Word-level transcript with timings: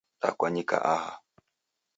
Dakwanyika 0.21 0.77
aha 0.93 1.11